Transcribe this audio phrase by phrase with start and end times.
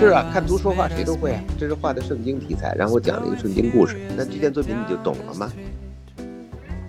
[0.00, 1.44] 是啊，看图说话谁都会啊。
[1.58, 5.52] 这是画的圣经题材，然后讲了一个圣经故事，那这件作品你就懂了吗？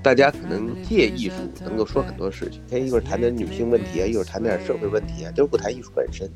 [0.01, 1.35] 大家可能借艺术
[1.65, 6.29] 能够说很多事情，他一会儿谈点女性问题啊，一会儿谈点社会问题啊，都是不谈艺术本身。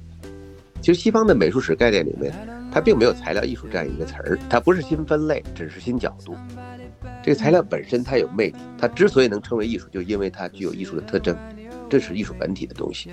[0.82, 2.34] 其实西方的美术史概念里面，
[2.72, 6.36] 它并没有材料艺术这样一个词儿，它不是新分类，只是新角度。
[7.24, 11.38] 这个材料本身它有魅力，它之所以能称为艺术，就因为它具有艺术的特征。
[11.90, 13.10] 这是艺术本体的东西，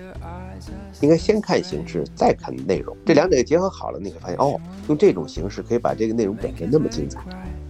[1.01, 7.21] 应该先看形式，再看内容，这两者结合好了，你会发现哦，用这种形式可以把这个内容表现那么精彩。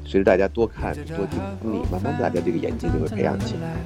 [0.05, 3.77] 随着大家多看多经历，慢慢大家这个眼睛就会培养起来。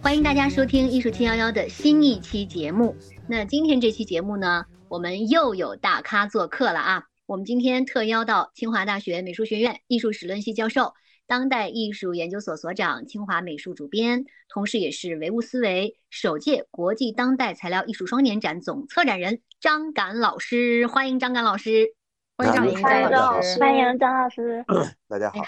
[0.00, 2.94] 欢迎大家收听艺术七幺幺的新一期节目。
[3.26, 7.04] 那今天这期节目呢，我们又有大咖做客了啊！
[7.26, 10.92] 我们今天特邀到清华大学美术学院艺术史论系教授。
[11.26, 21.94] 当代艺术研究所所长、清华美术主编，同时也是唯物思维首届国际当代材料艺术双年展总策展人张敢老师，欢迎张敢老师，
[22.36, 24.64] 欢迎张老师，欢迎张老师，
[25.08, 25.42] 大家好。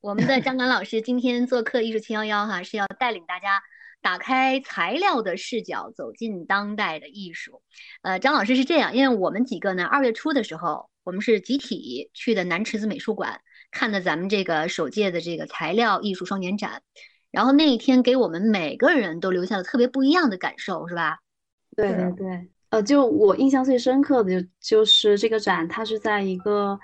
[0.00, 3.62] 我们的张敢老师今天做客艺术七幺幺哈，是要带领大家
[4.02, 7.62] 打开材料的视角，走进当代的艺术。
[8.02, 13.40] 呃，张老师是这样，因为我们几个呢，二月初的时候，我们是集体去的南池子美术馆。
[13.70, 16.82] 看的咱们这个首届的这个材料艺术双年展，
[17.30, 21.18] 然后那一天给我们每个人都留下了特别不一样的感受，是吧？
[21.76, 26.78] 对对对，呃，就我印象最深刻的就就是这个展，它是在一个。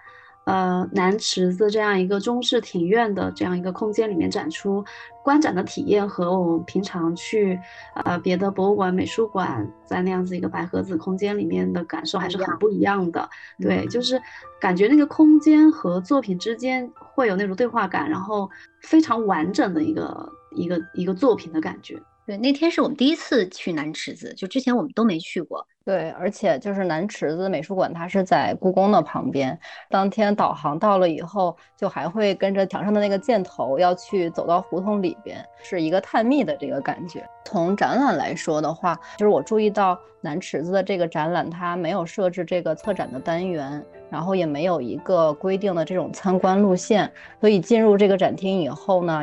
[0.47, 4.85] 呃，南池子这样一个中式庭院的这样一个空间里面展出，
[5.25, 7.59] 观展的体验和我们平常去
[7.97, 13.29] 呃别的博物馆、美术馆，在那样子一个白盒子空间里面的感受还是很不一样的。
[13.61, 14.23] 对，就是
[14.61, 18.49] 感觉那个空间和作品之间会有那种对话感，然后
[18.83, 22.01] 非常完整的一个一个一个作品的感觉。
[22.27, 25.65] 对，那天是我们第一次去南池子，就之前我们都没去过。
[25.85, 29.57] 对，而且就是南池子美术馆，它是在故宫的旁边。
[29.89, 37.25] 当天导航到了以后，就还会跟着墙上的那个箭头要去走到胡同里边，是一个探秘的这个感觉。
[37.45, 43.87] 从展览来说的话，就是我注意到南池子的这个展览，它没有设置这个策展的单元。
[44.11, 49.21] 然后也没有一个规定的这种参观路线，所以进入这个展厅以后呢，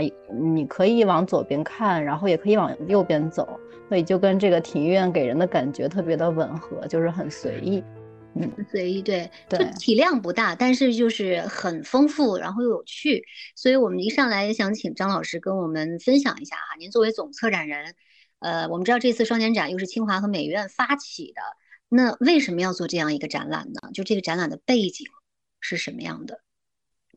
[0.54, 3.48] 你可以往左边看，然后也可以往右边走，
[3.88, 7.84] 所以就跟这个庭院给人的感觉特别的吻合，就是很随意，
[8.36, 13.24] 嗯，随意，对，就体量不大，但是就是很丰富，然后又有趣，
[13.56, 17.96] 所以我们一上来也想请张老师跟我们分享一下哈，您作为总策展人，
[18.40, 21.42] 呃，我们知道这次双年展又是清华和美院发起的。
[21.96, 23.92] 那为什么要做这样一个展览呢？
[23.94, 25.06] 就这个展览的背景
[25.60, 26.42] 是什么样的？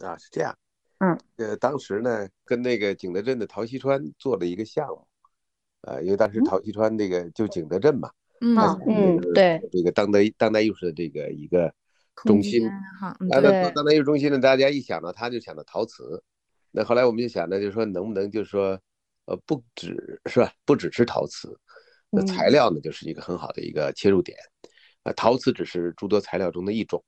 [0.01, 0.55] 啊，是这样，
[0.99, 5.07] 嗯，呃，当时呢，跟那个景德镇的陶溪川做了一个项目，
[5.81, 8.11] 呃，因为当时陶溪川那个就景德镇嘛，
[8.43, 8.55] 嗯。
[8.87, 11.73] 嗯，对，这个当代当代艺术的这个一个
[12.15, 12.69] 中心，
[13.01, 16.23] 哈，对，当代艺术中心呢，大家一想到他就想到陶瓷，
[16.71, 18.79] 那后来我们就想呢，就是说能不能就是说，
[19.25, 21.59] 呃，不只是吧，不只是陶瓷。
[22.09, 24.39] 那材料呢，就是一个很好的一个切入点，
[25.07, 27.01] 啊，陶瓷只是诸多材料中的一种，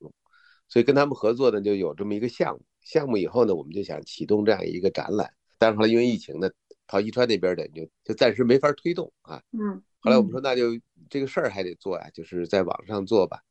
[0.69, 2.61] 所以跟他们合作呢，就有这么一个项目。
[2.81, 6.49] 项目以后呢，我们就想启动这样一个展览，但是后来因为疫情呢，
[6.87, 9.43] 陶溪川那边的就就暂时没法推动啊。
[9.51, 9.83] 嗯。
[9.99, 10.79] 后来我们说，那就
[11.09, 13.41] 这个事儿还得做呀，就是在网上做吧，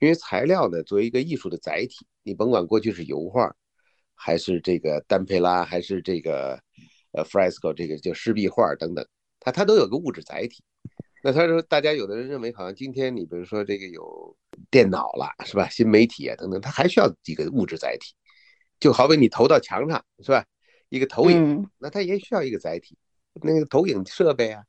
[0.00, 3.54] 因为材料呢，作为一个艺术的载体，你甭管过去是油画，
[4.16, 6.60] 还是这个丹佩拉，还是这个
[7.12, 9.06] 呃 fresco 这个叫湿壁画等等，
[9.38, 10.64] 它它都有个物质载体。
[11.24, 14.36] 那他说，大家有的人认为，好像今天你比如说这个有
[14.72, 15.68] 电脑了，是吧？
[15.68, 18.12] 新媒体啊等等，它还需要几个物质载体，
[18.80, 20.44] 就好比你投到墙上，是吧？
[20.88, 22.98] 一个投影，那它也需要一个载体，
[23.40, 24.64] 那个投影设备啊，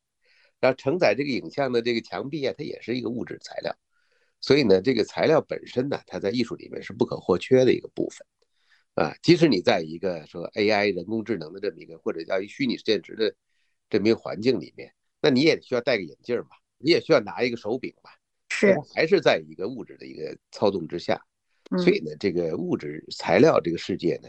[0.60, 3.76] 然后承载这个影像的这个墙壁啊，它也是一个物质材料。
[4.40, 8.28] 所以呢，这个材料本身呢，它在艺术里面是不可或缺的一个部分
[8.94, 9.16] 啊。
[9.24, 13.34] 即使你在一个说 AI 人工智能的这么一个，或者叫一虚拟现实的
[13.90, 14.94] 这么一个环境里面。
[15.24, 18.12] 那你也需要戴个眼镜吧，你也需要拿一个手柄吧，
[18.50, 21.20] 是，还是在一个物质的一个操纵之下，
[21.78, 24.28] 所以呢，这个物质材料这个世界呢，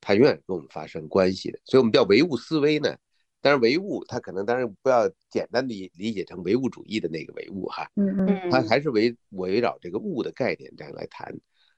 [0.00, 2.96] 它永远跟我们发生关系的，所以我们叫唯物思维呢。
[3.40, 11.36] 但是唯物它可能当然不要简单的理解成唯物主义的那个唯物哈，嗯嗯，它还是围围绕这个物的概念这样来谈。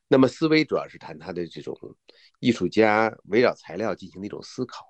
[0.09, 1.75] 那么思维主要是谈它的这种
[2.41, 4.87] 艺术家围绕材料进行的一种思考。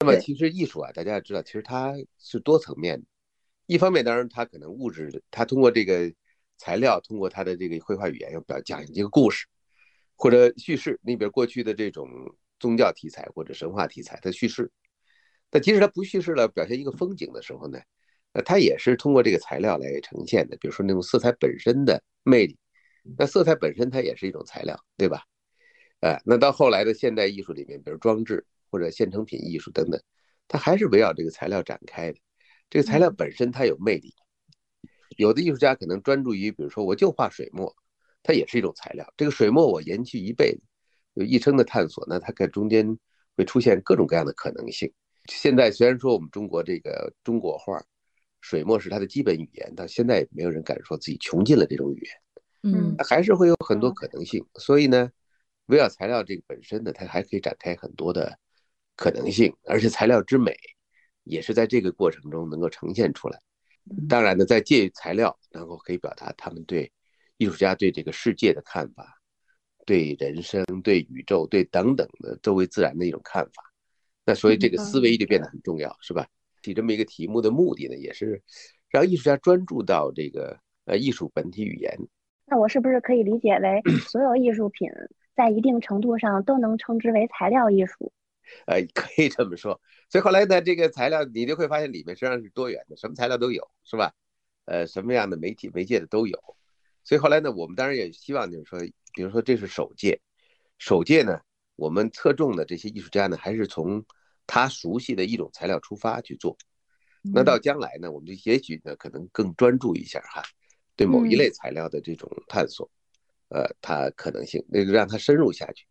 [0.00, 3.06] 那么其实艺术啊，大家要知道，其实它是多层面的。
[3.66, 6.12] 一方面，当然它可能物质，它通过这个
[6.58, 9.46] 材料，通过它的这个绘画语言，要表讲一个故事
[10.16, 11.00] 或者叙事。
[11.02, 12.08] 你比如过去的这种
[12.58, 14.70] 宗教题材或者神话题材，它叙事。
[15.48, 17.78] 但即使它不叙事了，表现一个风景的时候呢，
[18.32, 20.56] 呃，它也是通过这个材料来呈现的。
[20.58, 22.58] 比如说那种色彩本身的魅力，
[23.16, 25.22] 那色彩本身它也是一种材料，对吧？
[26.00, 28.44] 呃，那到后来的现代艺术里面，比如装置
[28.74, 30.02] 或者现成品艺术等等，
[30.48, 32.18] 它还是围绕这个材料展开的。
[32.68, 34.12] 这个材料本身它有魅力。
[35.16, 37.72] 有的艺术家可能专注于，比如说我就画水墨，
[38.20, 39.06] 它也是一种材料。
[39.16, 40.60] 这个水墨我延续一辈子，
[41.12, 42.98] 有一生的探索，那它在中间
[43.36, 44.92] 会出现各种各样的可能性。
[45.30, 47.80] 现在虽然说我们中国这个中国画，
[48.40, 54.44] 水墨是它的基本语言，到现在也没有人敢说自己穷尽了这种语言，嗯，还是会有很多可能性。
[54.56, 55.08] 所以呢，
[55.66, 58.36] 围绕材料这个本身呢，它还可以展开很多的
[58.96, 60.54] 可能性，而且材料之美
[61.24, 63.38] 也是在这个过程中能够呈现出来。
[64.08, 66.90] 当然呢，在借材料，然后可以表达他们对
[67.36, 69.20] 艺术家对这个世界的看法，
[69.84, 73.62] 对人生、对宇宙、对等等的周围自然的一种看法。
[74.24, 76.26] 那所以这个思维就变得很重要，是吧？
[76.62, 78.42] 提这么一个题目的目的呢，也是
[78.88, 81.94] 让艺术家专注到这个呃艺术本体语言。
[82.46, 84.88] 那我是不是可以理解为，所有艺术品
[85.36, 88.12] 在一定程度上都能称之为材料艺术？
[88.66, 89.80] 呃，可以这么说。
[90.08, 94.12] 所以后来呢，这个材料你就会发现里面实际上是多元的，什么材料都有，是吧？
[94.66, 96.38] 呃，什么样的媒体媒介的都有。
[97.02, 98.78] 所以后来呢，我们当然也希望就是说，
[99.12, 100.20] 比如说这是首届，
[100.78, 101.40] 首届呢，
[101.76, 104.04] 我们侧重的这些艺术家呢，还是从
[104.46, 106.56] 他熟悉的一种材料出发去做。
[107.22, 110.42] 那到将来呢，我们就也许呢，可能更专注一下哈，
[110.94, 112.90] 对某一类材料的这种探索，
[113.48, 115.86] 呃，它可能性那个让它深入下去。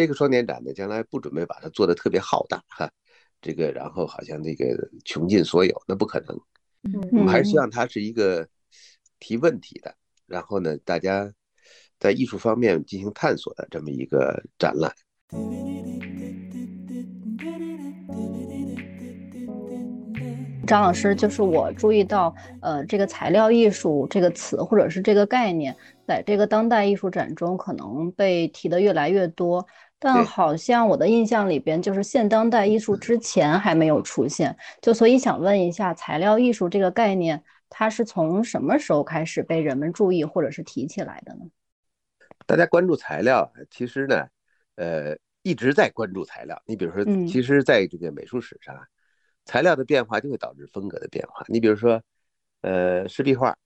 [0.00, 2.90] 这个双年展呢，将来不准备把它做的特别浩大哈，
[3.42, 4.64] 这个然后好像这个
[5.04, 6.40] 穷尽所有，那不可能。
[7.12, 8.48] 我们还是希望它是一个
[9.18, 9.94] 提问题的，
[10.26, 11.30] 然后呢，大家
[11.98, 14.90] 在艺术方面进行探索的这么一个展览。
[20.66, 22.32] 张老师，就是我注意到，
[22.62, 25.76] 呃，这个材料艺术这个词或者是这个概念，
[26.06, 29.66] 在这个当代艺术展中可能被提的越来越多，
[30.00, 41.42] 但好像我的印象里边，就是现当代艺术之前还没有出现，就所以想问一下，材料艺术这个概念，它是从什么时候开始被人们注意或者是提起来的呢？
[42.46, 44.26] 大家关注材料，其实呢，
[44.74, 46.60] 呃，一直在关注材料。
[46.66, 48.74] 你比如说，其实在这个美术史上。
[49.46, 51.44] 材料的变化就会导致风格的变化。
[51.48, 52.00] 你比如说，
[52.60, 53.56] 呃，湿壁画，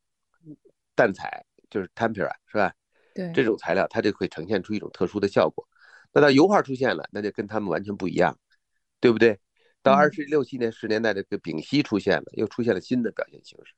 [0.95, 2.73] 淡彩就是 tempera 是吧？
[3.13, 5.67] 对，这种材料它就会呈现出一种特殊的效果。
[6.15, 8.39] 那到油画出现了，那就跟他们完全不一样，
[9.01, 9.39] 对不对？
[9.83, 13.75] 到二十六七年十年代这个丙烯出现了，又出现了新的表现形式。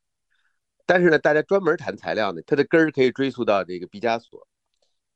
[0.85, 4.47] 但是呢，大家专门谈材料呢，它的根儿可以追溯到这个毕加索，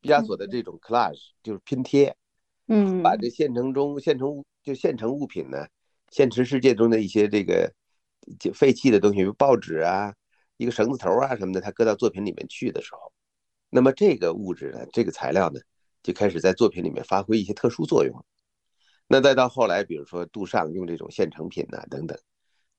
[0.00, 2.16] 毕加索的这种 collage 就是拼贴，
[2.66, 5.66] 嗯，把这现成中现成物就现成物品呢。
[6.10, 7.72] 现实世界中的一些这个
[8.52, 10.12] 废弃的东西，比如报纸啊、
[10.56, 13.12] 一个绳子头啊什么的，他搁到作品里面去的时候，
[13.68, 15.60] 那么这个物质呢，这个材料呢，
[16.02, 18.24] 就开始在作品里面发挥一些特殊作用。
[19.06, 22.18] 那再到后来，比如说杜尚用这种现成品呐等等，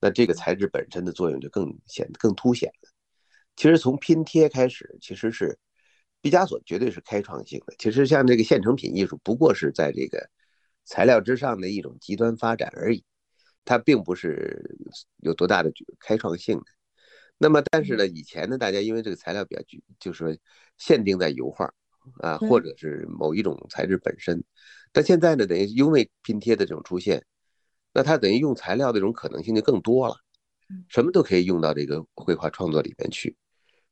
[0.00, 2.90] 那这个材质本身的作用就更显更凸显了。
[3.56, 5.58] 其实从拼贴开始，其实是
[6.20, 7.74] 毕加索绝对是开创性的。
[7.78, 10.30] 其实像这个现成品艺术，不过是在这个
[10.84, 13.04] 材料之上的一种极端发展而已。
[13.64, 14.76] 它并不是
[15.18, 15.70] 有多大的
[16.00, 16.64] 开创性的，
[17.38, 20.36] 那么但是呢，以前呢，大家因为这个材料比较局，就是说
[20.78, 21.72] 限定在油画
[22.18, 24.42] 啊，或者是某一种材质本身，
[24.92, 27.24] 但现在呢，等于因为拼贴的这种出现，
[27.92, 30.16] 那它等于用材料的这种可能性就更多了，
[30.88, 33.36] 什么都可以用到这个绘画创作里面去，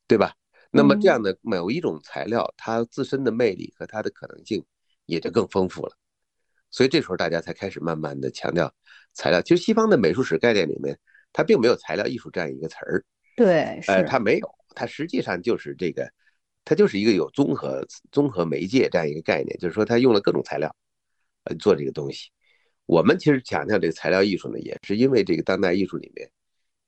[0.06, 0.34] 对吧？
[0.72, 4.64] 那么这样的某一种材料，它自身的魅力和它的可能性
[5.06, 5.96] 也就更丰富了。
[6.70, 8.72] 所以这时候大家才开始慢慢的强调
[9.12, 9.42] 材料。
[9.42, 10.96] 其实西方的美术史概念里面，
[11.32, 13.04] 它并没有材料艺术这样一个词儿。
[13.36, 16.08] 对，呃，它没有，它实际上就是这个，
[16.64, 20.74] 它就是一个有综合综合媒介这样一个概念，就是说它用了各种材料，
[21.44, 22.30] 呃，做这个东西。
[22.86, 26.30] 我们其实强调这个材料艺术呢，也是因为这个当代艺术里面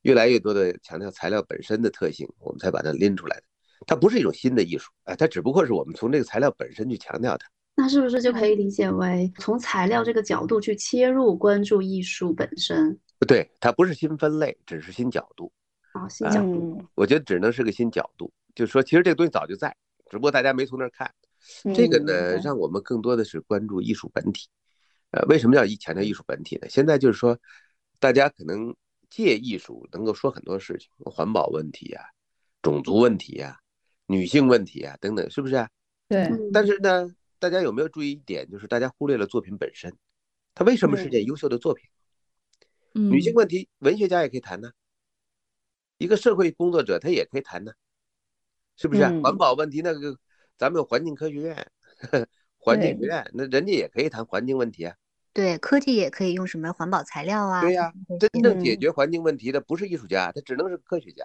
[0.03, 3.43] 越来越多的强调材料本身的特性，我们才把它拎出来的。
[3.87, 7.49] 它不是一种新的艺术，啊，它只不过是我们从这个材料本身去强调它。
[7.75, 12.99] 那是不是就可以理解为从材料这个角度去切入关注艺术本身？
[13.27, 15.51] 对，它不是新分类，只是新角度。
[15.93, 18.31] 啊，新角度，我觉得只能是个新角度。
[18.55, 19.77] 就是说，其实这个东西早就在，
[20.11, 21.13] 只不过大家没从那儿看。
[21.75, 24.49] 这个呢，让我们更多的是关注艺术本体。
[25.11, 26.69] 呃，为什么要强调艺术本体呢？
[26.69, 27.39] 现在就是说，
[27.99, 28.75] 大家可能
[29.11, 32.01] 借艺术能够说很多事情，环保问题呀、
[32.63, 33.59] 种族问题呀、
[34.07, 35.69] 女性问题呀等等，是不是啊？
[36.09, 36.29] 对。
[36.53, 37.09] 但是呢？
[37.39, 39.93] 大家有没有注意一点，就是大家忽略了作品本身，
[40.55, 41.91] 它为什么是件优秀的作品？
[42.93, 44.71] 女性问题，文学家也可以谈呢，
[45.99, 47.73] 一个社会工作者他也可以谈呢，
[48.77, 50.17] 是不是环保问题那个
[50.57, 51.67] 咱们有环境科学院、
[52.59, 54.95] 环境学院，那人家也可以谈环境问题啊。
[55.33, 57.61] 对，科技也可以用什么环保材料啊？
[57.63, 61.25] 对呀真正解决环境问题的不是艺术家，他只能是科学家。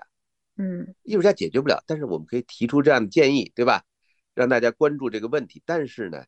[0.59, 3.83] 嗯艺术家解决不了，但是我们可以提出这样的建议，对吧？
[4.33, 5.61] 让大家关注这个问题。
[5.65, 6.25] 但是呢，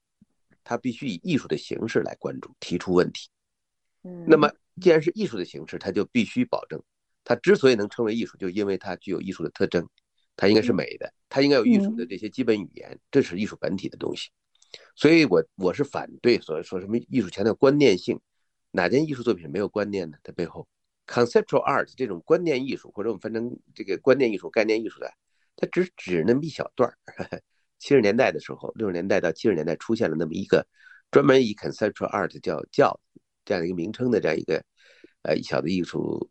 [0.64, 3.30] 他必须以艺术的形式来关注、提出问题。
[4.04, 6.82] 嗯，那么，既然是艺术的形式，他就必须保证，
[7.24, 9.88] 它之所以能称为艺术，就因为它具有艺术的特征，
[10.40, 14.30] 它应该是美的，它应该有艺术的这些基本语言，这是艺术本体的东西。
[14.96, 18.18] 所以我我是反对所说什么艺术强调观念性，
[18.72, 20.18] 哪件艺术作品是没有观念呢？
[20.24, 20.66] 它背后
[21.06, 25.12] conceptual art 这种观念艺术，或者我们分成这个观念艺术、概念艺术的，
[25.58, 26.96] 它只指那么一小段儿。
[27.78, 30.66] 七十年代的时候，六十年代到七十年代出现了那么一个
[31.12, 32.98] 专门以 conceptual art 叫叫
[33.44, 34.64] 这样一个名称的这样一个
[35.24, 36.30] 呃小的艺术，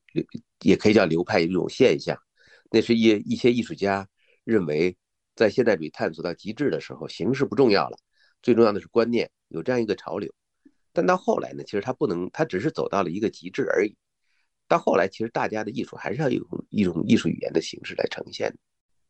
[0.63, 2.19] 也可以叫流派一种现象。
[2.71, 4.09] 那是一一些艺术家
[4.45, 4.97] 认为，
[5.35, 7.99] 在现代主义探索到极致的时候，形式不重要了，
[8.43, 10.33] 最重要的是观念，有这样一个潮流。
[10.93, 13.97] 但到后来呢，其实它不能，它只是走到了一个极致而已。
[14.67, 18.55] 到后来，其实大家的艺术还是要有一种艺术语言的形式来呈现，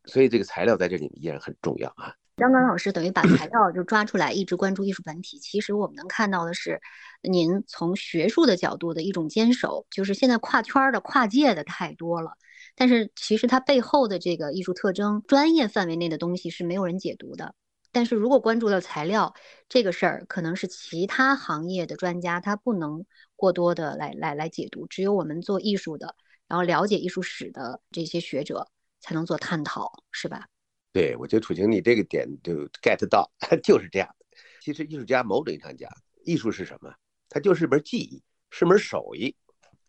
[0.05, 2.15] 所以这个材料在这里面依然很重要啊。
[2.37, 5.41] 张刚老师等于把材料就抓出来，一直关注艺术本体。
[5.41, 6.81] 其实我们能看到的是，
[7.23, 12.31] 您从学术的角度的一种坚守，就是现在跨圈的、跨界的太多了，
[12.79, 17.53] 但是其实它背后的这个艺术特征、专业范围内的东西是没有人解读的。
[17.91, 19.35] 但是如果关注了材料
[19.69, 23.05] 这个事儿，可能是其他行业的专家他不能
[23.35, 26.15] 过多的来来来解读，只有我们做艺术的，
[26.47, 28.69] 然后了解艺术史的这些学者
[29.01, 30.47] 才能做探讨，是吧？
[30.93, 33.29] 对，我觉得楚晴你这个点就 get 到，
[33.65, 34.27] 就是这样的。
[34.61, 35.91] 其实艺术家某种意义上讲，
[36.25, 36.95] 艺术是什么？
[37.29, 39.35] 它就是一门技艺，是门手艺。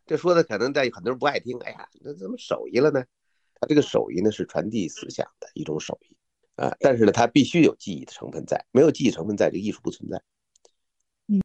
[0.09, 3.05] 这说的可能在很多人不爱听，哎呀，那怎么手艺了呢？
[3.61, 6.17] 他这个手艺呢是传递思想的一种手艺
[6.55, 10.19] 啊，但是呢，它必须有技艺的成分在，没有技艺成分在，这个艺术不存在。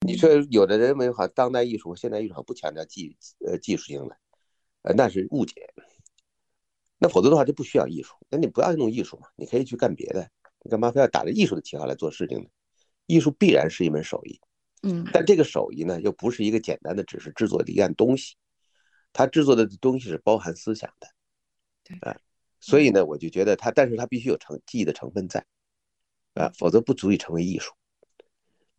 [0.06, 3.14] 你说有的人认为好像当代艺术、现代艺术不强调技
[3.46, 4.16] 呃技术性的，
[4.80, 5.74] 呃，那是误解。
[6.96, 10.26] 那否则的话就不需要艺术，那你不要弄艺术嘛，你可以去干别的，
[10.62, 12.46] 你干嘛非要打着艺术的旗号来做事情呢？
[13.04, 14.40] 艺术必然是一门手艺，
[14.84, 18.36] 嗯但这个手艺呢，又不是一个简单的只是制作的一样东西，
[19.14, 21.08] 它制作的东西是包含思想的，
[21.84, 22.20] 对啊，
[22.60, 25.46] 所以呢，我就觉得他，但是他必须有成记忆的成分在，
[26.34, 27.72] 啊，否则不足以成为艺术。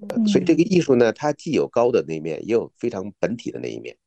[0.09, 3.97] 呃所以这个艺术呢，它既有高的那一面，也有非常本体的那一面。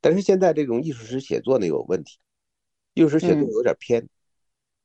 [0.00, 2.18] 但是现在这种艺术史写作呢有问题，
[2.94, 4.08] 艺术史写作有点偏，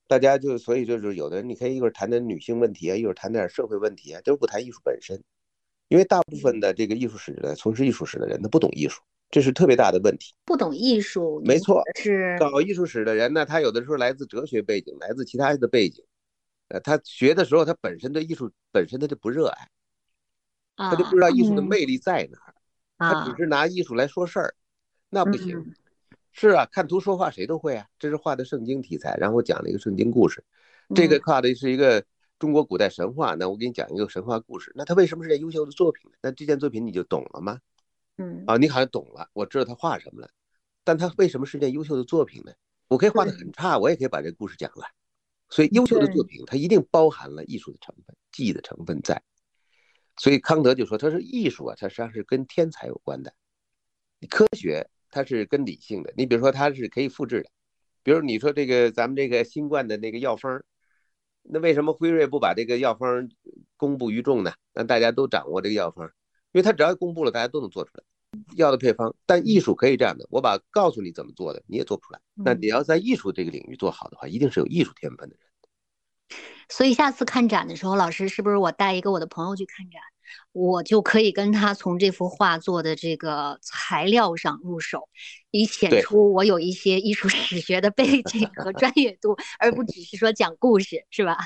[0.06, 5.24] 大家就所以就是有的人你可以一会儿谈谈女性问题啊，一会儿谈点社会问题啊，都不谈艺术本身，
[5.88, 10.34] 因为大部分的这个艺术史的从事艺术史的人他不懂艺术，这是特别大的问题。
[10.46, 16.04] 不懂艺术，没错，是搞艺术史的人呢，他有的时候来自哲学背景，来自其他的背景，
[16.70, 19.70] 呃，他学的时候他本身对艺术本身他就不热爱，
[20.76, 22.56] 啊他就不知道艺术的嗯魅力在哪儿，
[22.98, 24.56] 他只啊，是拿艺术来说事儿，
[25.10, 25.58] 那不行。
[25.58, 25.74] 嗯
[26.40, 30.44] 是啊，看图说话谁都会啊，这是画的圣经题材，然后讲了一个圣经故事，
[30.94, 32.06] 这个嗯画的是一个
[32.38, 36.12] 中国古代神话，那我给你讲一个神话故事，那它为什么是件优秀的作品？
[36.22, 37.58] 那这件作品你就懂了吗？
[38.18, 40.30] 嗯啊，你好像懂了，我知道他画什么了，
[40.84, 42.52] 但他为什么是件优秀的作品呢？
[42.88, 44.86] 我可以画的很差，我也可以把这个故事讲了。
[45.50, 49.22] 所以优秀的作品，它一定包含了艺术的成分、技艺的成分在。
[50.18, 53.34] 所以康德就说，他说艺术啊，它实际上是跟天才有关的，
[54.30, 56.14] 科学它是跟理性的。
[56.18, 57.50] 你比如说，它是可以复制的，
[58.04, 60.64] 比如你说这个咱们这个新冠的那个药方，
[61.44, 63.30] 那为什么辉瑞不把这个药方
[63.78, 64.54] 公布于众呢？
[64.74, 66.12] 让大家都掌握这个药方，
[66.58, 68.04] 因为它只要公布了，大家都能做出来
[68.56, 69.14] 药的配方。
[69.28, 72.20] 但艺术可以这样的，我把告诉你怎么做的，你也做不出来。
[72.34, 75.46] 那你要在艺术这个领域做好的话，一定是有艺术天分的人。
[76.68, 80.02] 所以下次看展的时候，老师是不是我带一个我的朋友去看展，
[80.52, 85.08] 我就可以跟他从这幅画作的这个材料上入手，
[85.52, 91.38] 以显出我有一些艺术史学的背景和专业度，而不只是说讲故事，是吧？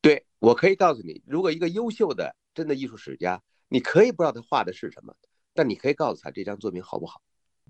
[0.00, 5.14] 对我可以告诉你，如果一个优秀的真的艺术史家，你可以不知道他画的是什么，
[5.54, 7.20] 但你可以告诉他这张作品好不好。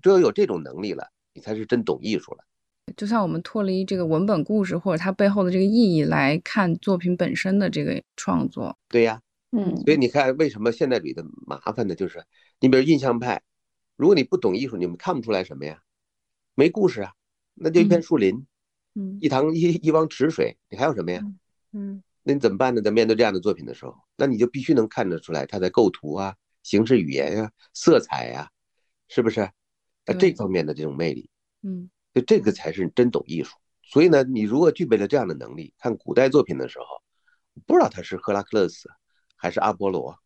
[0.01, 2.43] 只有有这种能力了，你才是真懂艺术了。
[2.97, 11.93] 就像我们脱离这个文本故事或者它背后的这个意义来看作品本身的这个创作，对呀，嗯所以你看，为什么现代主义的麻烦呢？
[11.93, 12.23] 就是
[12.59, 13.41] 你比如印象派，
[13.95, 15.81] 如果你不懂艺术，你们看不出来什么呀？
[16.55, 17.13] 没故事啊，
[17.53, 18.45] 那就一片树林，
[18.95, 21.21] 嗯一塘一一汪池水，你还有什么呀？
[21.73, 22.81] 嗯那你怎么办呢？
[22.81, 28.49] 在面对这样的作品的时候，那你就必须能看得出来它的构图啊、形式语言呀、色彩呀、
[29.07, 29.49] 是不是？
[30.05, 31.29] 呃，这方面的这种魅力，
[31.61, 33.55] 嗯就这个才是真懂艺术。
[33.83, 36.85] 所以呢，你如果具备了这样的能力，看古代作品的时候，
[37.67, 38.89] 不知道他是赫拉克勒斯
[39.35, 40.17] 还是阿波罗，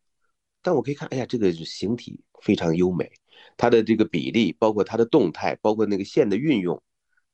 [0.62, 3.12] 但我可以看，哎呀，这个形体非常优美，
[3.56, 6.82] 它的这个比例，包括它的动态，包括那个线的运用，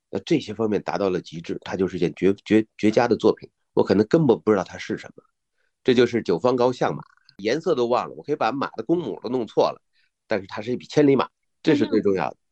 [0.09, 3.49] 那这些方面达到了极致，它就是件绝绝绝佳的作品。
[3.73, 5.23] 我可能根本不知道它是什么，
[5.83, 7.01] 这就是九方高相马，
[7.37, 9.81] 颜色都忘了，我可以把马的公母都弄错了，
[10.27, 11.29] 但是它是一匹千里马，
[11.63, 12.37] 这是最重要的。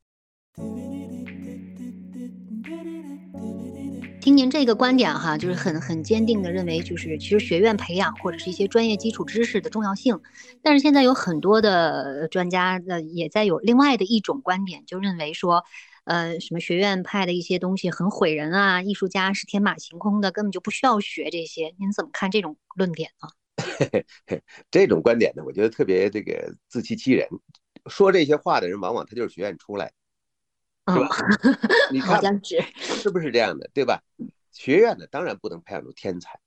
[4.21, 10.19] 听您这个观点哈，就是很很坚定的认为，就是其实学院培养或者是一些专业基础知识的重要性。
[10.61, 15.63] 但是现在有很多的专家呃也在有另外的一种观点，就认为说，
[16.09, 21.75] 呃，什么学院派的一些东西很毁人啊，艺术家是天马行空的，根本就不需要学这些。
[21.77, 23.29] 您怎么看这种论点呢？
[24.71, 27.29] 这种观点呢，我觉得特别这个自欺欺人。
[27.85, 29.93] 说这些话的人，往往他就是学院出来。
[30.87, 31.09] 是吧？
[31.91, 32.19] 你看，
[32.73, 34.01] 是不是这样的，对吧？
[34.51, 36.39] 学院呢，当然不能培养出天才。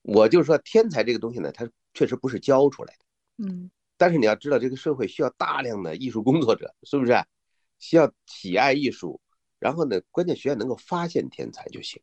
[0.00, 3.44] 我就说，天才这个东西呢，它确实不是教出来的。
[3.44, 3.70] 嗯。
[3.98, 7.12] 但是你要知道，这个社会需要大量的艺术工作者，是不是？
[7.78, 9.20] 需要喜爱艺术，
[9.58, 12.02] 然后呢，关键学院能够发现天才就行。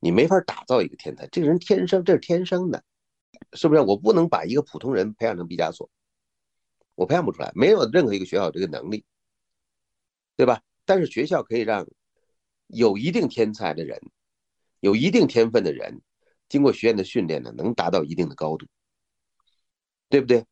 [0.00, 2.84] 你没法打造一个天才，这个人天生，这是天生的，
[3.54, 3.80] 是不是？
[3.80, 5.90] 我不能把一个普通人培养成毕加索，
[6.94, 9.04] 我培养不出来，没有任何一个学校有这个能力，
[10.36, 10.60] 对吧？
[10.84, 11.86] 但是学校可以让
[12.66, 13.98] 有一定天才的人、
[14.80, 16.02] 有一定天分的人，
[16.48, 18.66] 经过学院的训练呢，能达到一定的高度，
[20.10, 20.44] 对不对？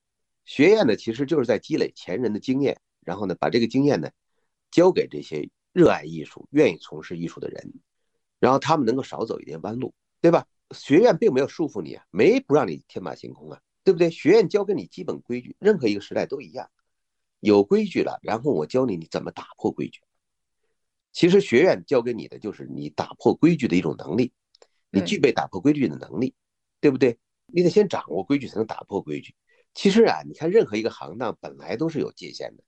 [0.47, 4.11] 学院呢，其实就是在积累前人的经验，然后呢，把这个经验呢，
[4.73, 7.73] 交给这些热爱艺术、愿意从事艺术的人，
[8.41, 10.45] 然后他们能够少走一点弯路，对吧？
[10.75, 14.11] 学院并没有束缚你啊，没不让你天马行空啊，对不对？
[14.11, 16.69] 学院教给你基本规矩，任何一个时代都一样，
[17.41, 20.00] 有规矩了，然后我教你你怎么打破规矩。
[21.12, 24.33] 其实学院教给你的就是你打破规矩的一种能力，
[24.91, 26.35] 你具备打破规矩的能力，
[26.81, 27.18] 对不对？
[27.46, 29.35] 你得先掌握规矩，才能打破规矩。
[29.75, 32.64] 其实啊，你看任何一个行当本来都是有界限的。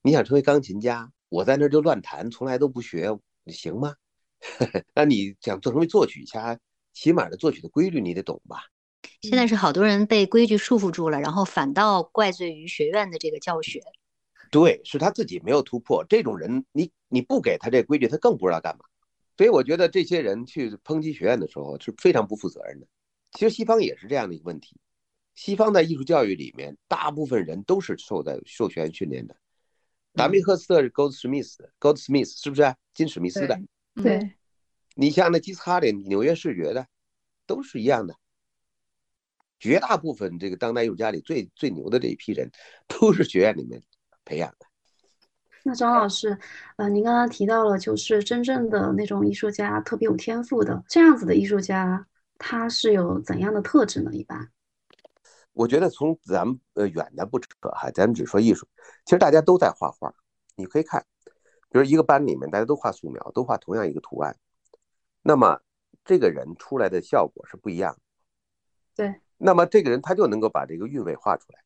[0.00, 3.08] 你想成为钢琴家，我在那就乱弹，从来都不学，
[3.46, 3.94] 行吗？
[4.94, 6.60] 那你想做成为作曲家，
[6.92, 8.66] 起码的作曲的规律你得懂吧？
[9.22, 13.80] 现在是好多人被规矩束缚住了，然后反倒怪罪于学院的这个教学。
[14.50, 16.04] 对，是他自己没有突破。
[16.06, 18.84] 这种人，你你不给他这规矩，他更不知道干嘛。
[19.38, 22.86] 所以我觉得这些人去抨击学院的时候是非常不负责任的。
[23.32, 24.76] 其实西方也是这样的一个问题。
[25.34, 29.34] 西方在艺术教育里面，大部分人都是受在受学院训练的。
[30.14, 33.58] 达米赫斯特是 Goldsmith，Goldsmith 是不是金史密斯的？
[33.94, 34.32] 对。
[34.94, 36.86] 你像那基斯哈林，纽约视觉的，
[37.46, 38.14] 都是一样的。
[39.58, 42.50] 绝大部分这个当代艺术家里最最牛的这一批人，
[42.86, 43.82] 都是学院里面。
[44.24, 44.66] 培养的。
[45.64, 46.38] 那张老师，
[46.76, 52.06] 呃，您刚刚提到了，就是真正的那种艺术家，特别有天赋的这样子的艺术家，
[52.38, 54.12] 他是有怎样的特质呢？
[54.12, 54.48] 一般，
[55.52, 58.66] 我觉得从咱们呃远的不扯哈，咱们只说艺术，
[59.04, 60.14] 其实大家都在画画。
[60.56, 61.04] 你可以看，
[61.70, 64.36] 比如一个班里面，大家都画素描，都画同样一个图案，
[65.22, 65.60] 那么
[66.04, 68.00] 这个人出来的效果是不一样的。
[68.94, 69.20] 对。
[69.38, 71.60] 那么这个人他就能够把这个韵味画出来。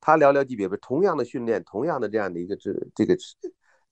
[0.00, 3.16] 他寥寥几笔，同样的训练，同样的这样的一个这这个，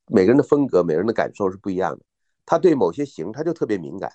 [0.06, 2.04] 每个人的风格，每个人的感受是不一样的。
[2.46, 4.12] 他对某些形，他就特别敏感，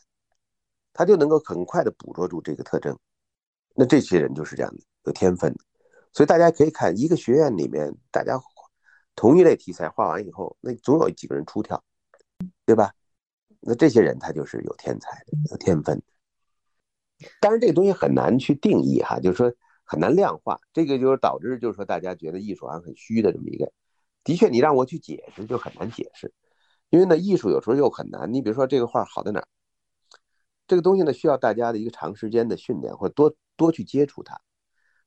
[0.93, 2.97] 他就能够很快的捕捉住这个特征。
[3.79, 5.55] 那这些人就是这样的，有天分。
[6.11, 8.37] 所以大家可以看一个学院里面，大家
[9.15, 11.81] 同一类题材画完以后，那总有几个人出挑，
[12.65, 12.91] 对吧？
[13.61, 16.01] 那这些人他就是有天才的，有天分。
[17.39, 19.53] 当然这个东西很难去定义哈，就是说。
[19.91, 23.71] 很难量化，这个就是导致，就是说大家觉得艺术好像很虚的这么一个。
[24.23, 26.31] 的确，你让我去解释就很难解释，
[26.91, 28.31] 因为呢，艺术有时候又很难。
[28.31, 29.47] 你比如说这个画好在哪儿？
[30.67, 34.39] 这个东西呢，需要大家的一个长时间的训练，或多多去接触它，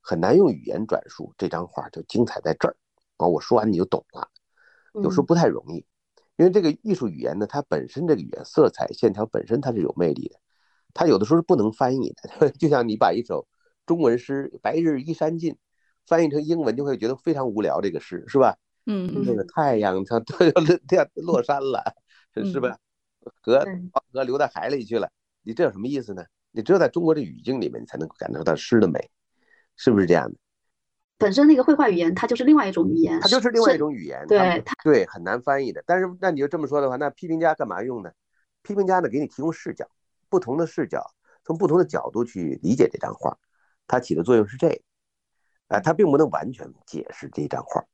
[0.00, 2.76] 很难用语言转述这张画就精彩在这儿
[3.16, 3.26] 啊！
[3.26, 4.28] 我说完你就懂了，
[5.02, 5.84] 有时候不太容易，
[6.36, 10.38] 因为这个艺术语言呢，它本身这个语言色彩线条本身它是有魅力的，
[10.94, 13.48] 它有的时候是不能翻译的， 就像你把一首。
[13.84, 15.56] 中文诗“白日依山尽”，
[16.06, 17.80] 翻译成英文就会觉得非常无聊。
[17.80, 18.56] 这个诗是吧？
[18.86, 20.44] 嗯，那个太阳它它
[20.96, 21.82] 要落山了，
[22.32, 22.78] 是吧？
[23.42, 23.66] 河
[24.12, 25.10] 河流到海里去了，
[25.42, 26.24] 你这有什么意思呢？
[26.52, 29.10] 你只有在中国的语境里面，你才能够感受到诗的美，
[29.76, 30.36] 是不是这样的？
[31.18, 35.82] 本身那个绘画语言，它就是另外一种语言，它就是另外一种语言，对，对，很难翻译的。
[35.86, 38.10] 但是那你就这么说的话，那批评家干嘛用呢？
[38.62, 39.88] 批评家呢，给你提供视角，
[40.28, 41.04] 不同的视角，
[41.44, 43.38] 从不同的角度去理解这张画。
[43.86, 44.82] 它起的作用是这，
[45.68, 47.84] 啊，它并不能完全解释这张画，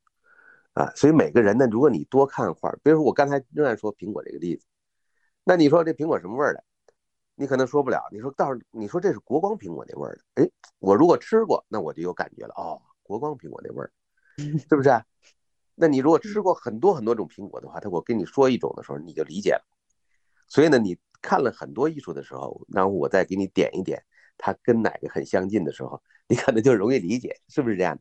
[0.73, 4.65] 啊，所以每个人呢，如果你多看画，比如说我刚才仍然说苹果这个例子，
[5.43, 6.63] 那你说这苹果什么味儿的？
[7.39, 8.03] 你可能说不了。
[8.11, 10.49] 你说到时你说这是国光苹果那味儿的，哎，
[10.79, 12.53] 我如果吃过，那我就有感觉了。
[12.57, 13.91] 哦，国光苹果那味儿，
[14.37, 14.89] 是不是？
[15.75, 19.65] 那你如果吃过很多很多种苹果的话，他我跟你说一种的时候，你就理解了。
[20.49, 24.03] 所以呢，你看了很多艺术的时候，然后我再给你点一点，
[24.37, 27.97] 它跟哪个很相近的时候，你可能就容易理解，是不是这样？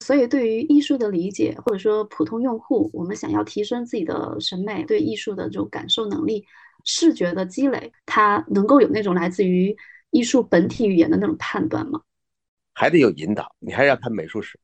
[0.00, 6.44] 所以，对于艺术的理解，或者说普通用户，我们想要提升自己的审美，对艺术的这种感受能力。
[6.84, 9.76] 视觉的积累，它能够有那种来自于
[10.10, 12.02] 艺术本体语言的那种判断吗？
[12.72, 14.58] 还得有引导，你还要看美术史。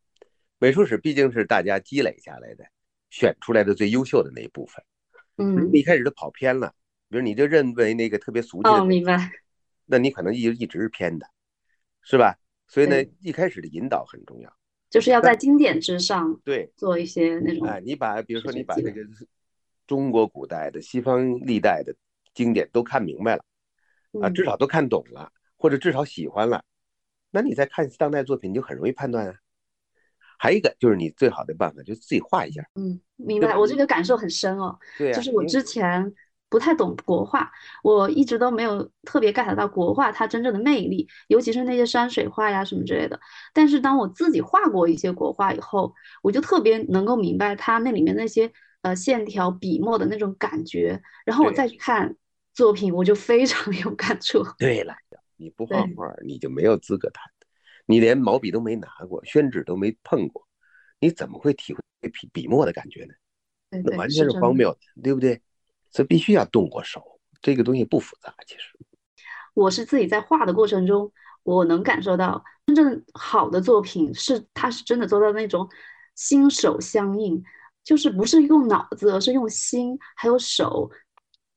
[0.58, 2.64] 美术史毕竟是大家积累下来的，
[3.10, 4.82] 选出来的最优秀的那一部分。
[5.36, 6.72] 嗯，一开始都跑偏了，
[7.10, 9.30] 比如你就认为那个特别俗气的，明白？
[9.84, 11.26] 那你可能一一直是偏的，
[12.02, 12.38] 是吧？
[12.66, 14.50] 所以呢，一开始的引导很重要，
[14.88, 17.68] 就是要在经典之上对做一些那种。
[17.68, 18.92] 哎，你把比如说你把这个
[19.86, 21.94] 中国古代的、西方历代的。
[22.36, 23.42] 经典都看明白了，
[24.22, 26.62] 啊，至少都看懂了，或者至少喜欢了，
[27.30, 29.34] 那你再看当代作品，你就很容易判断啊。
[30.38, 32.62] 还有一个就是你最好的办法，就自己画一下。
[32.74, 33.56] 嗯，明白。
[33.56, 34.78] 我这个感受很深哦。
[34.98, 36.12] 对就是我之前
[36.50, 37.50] 不太懂国画，
[37.82, 43.18] 我一直都没有特别 get 到国画它真正的魅力，尤其是那些山水画呀什么之类的。
[43.54, 52.14] 但是当我自己画过一些国画以后，我就特别能够明白它那里面那些呃线条、笔墨的那种感觉，然后我再去看。
[52.56, 54.42] 作品我就非常有感触。
[54.58, 54.94] 对了，
[55.36, 57.22] 你不画画，你就没有资格谈。
[57.84, 60.48] 你连毛笔都没拿过，宣纸都没碰过，
[60.98, 63.14] 你怎么会体会笔笔墨的感觉呢？
[63.84, 65.40] 那完全是荒谬的，对不对？
[65.90, 68.34] 所以必须要动过手，这个东西不复杂。
[68.46, 68.76] 其实，
[69.54, 75.68] 我是自己在画的过程中，我能感受到真正好的作品是，它是真的做到那种
[76.14, 77.40] 心手相应，
[77.84, 80.90] 就是不是用脑子，而是用心还有手。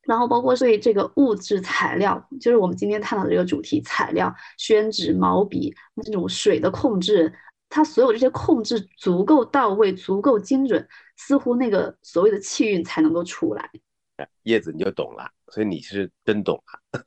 [0.09, 7.31] 然后包括对这个物质材料，就是我们今天探讨的这个主题，材料、宣纸、毛笔那种水的控制，
[7.69, 10.83] 它所有这些控制足够到位、足够精准，
[11.15, 13.69] 似乎那个所谓的气韵才能够出来。
[14.41, 17.05] 叶子你就懂了，所以你是真懂了。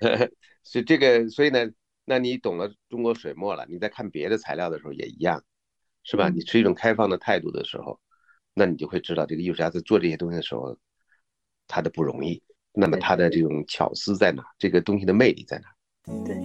[0.62, 1.66] 所以这个，所以呢，
[2.04, 5.42] 那你懂了中国水墨了，你在看别的材料的时候也一样，
[6.02, 6.28] 是吧？
[6.28, 7.98] 你持一种开放的态度的时候，
[8.52, 10.76] 那你就会知道这个艺术家在做这些东西的时候。
[11.74, 12.38] 他的不容易，
[12.74, 14.42] 那么他的这种巧思在哪？
[14.58, 15.64] 这个东西的魅力在哪？
[16.26, 16.36] 对。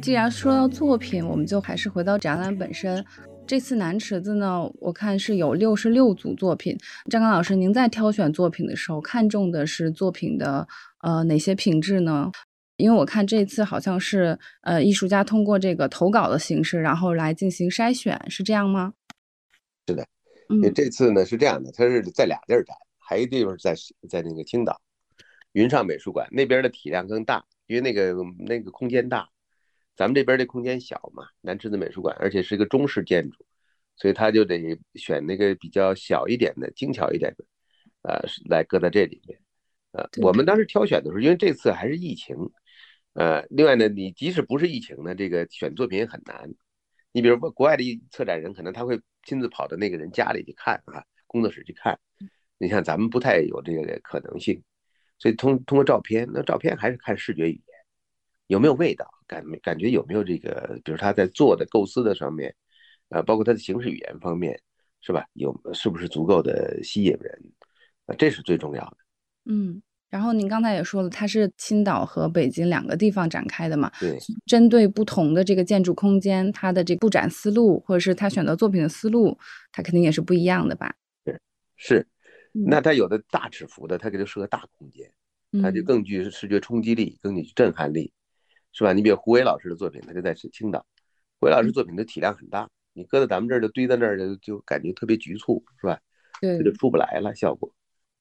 [0.00, 3.04] 既然说到作品，我们就还是回到展览本身。
[3.48, 6.78] 这次南池子呢，我看是有六十六组作品。
[7.10, 10.68] 张刚老师，您在挑选作品的时候，看重的是作品的
[11.00, 12.30] 呃哪些品质呢？
[12.76, 18.92] 因为我看这次好像是呃艺术家通过这个投稿的形式，然后来进行筛选，是这样吗？
[19.88, 20.06] 是的。
[20.48, 23.74] 因为这次呢是这样的，它是在俩地儿展，还一地方在
[24.08, 24.80] 在那个青岛
[25.52, 29.28] 云上美术馆那边的体量更大，因为那个那个空间大，
[29.96, 31.24] 咱们这边的空间小嘛。
[31.40, 33.44] 南池子美术馆，而且是一个中式建筑，
[33.96, 37.44] 所以他就得选那个比较小一点的、精巧一点的，
[38.02, 39.38] 呃，来搁在这里面。
[39.92, 42.36] 呃，我们当时挑选的时候，因为这次还是疫情，
[43.12, 46.52] 呃，另外呢，你即使不是疫情呢，这个选作品也很难。
[47.14, 49.00] 你比如说国外的策展人，可能他会。
[49.26, 51.98] 亲自跑到那个人家里去看啊，工作室去看。
[52.58, 54.62] 你像咱们不太有这个可能性，
[55.18, 57.76] 所以通通过照片，那照片还是看视觉语言，
[58.48, 62.54] 有没有味道，感感觉有没有这个，比如他在做的构思的上面，
[63.08, 64.60] 呃，包括他的形式语言方面，
[65.00, 65.26] 是吧？
[65.32, 67.52] 有是不是足够的吸引人？
[68.04, 68.96] 啊，这是最重要的。
[69.46, 69.80] 嗯。
[70.14, 73.90] 然后您刚才也说了，它是青岛和北京两个地方展开的嘛？
[73.98, 79.36] 对，针对不同的这个建筑空间，它的这布展思路，或者是他选择作品的思路，
[79.72, 80.94] 它肯定也是不一样的吧？
[81.24, 81.40] 是
[81.76, 82.06] 是，
[82.52, 85.10] 那它有的大尺幅的，它给它适合大空间，
[85.60, 88.12] 它就更具视觉冲击力，更具震撼力，
[88.70, 88.92] 是吧？
[88.92, 90.86] 你比如胡伟老师的作品，他就在青岛，
[91.40, 95.98] 胡伟老师作品的体量很大，你搁在咱们这儿就堆在那儿就就感觉特别局促，是吧？
[96.40, 97.68] 对，就出不来了效果。